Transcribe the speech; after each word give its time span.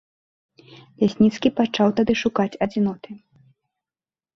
Лясніцкі 1.03 1.53
пачаў 1.61 1.95
тады 2.03 2.13
шукаць 2.25 2.51
адзіноты. 2.69 3.09